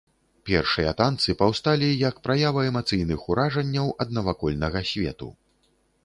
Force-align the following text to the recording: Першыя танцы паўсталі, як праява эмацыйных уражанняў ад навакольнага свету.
Першыя 0.49 0.91
танцы 1.01 1.33
паўсталі, 1.41 1.89
як 2.09 2.15
праява 2.27 2.63
эмацыйных 2.69 3.27
уражанняў 3.33 3.91
ад 4.05 4.09
навакольнага 4.19 4.79
свету. 4.93 5.29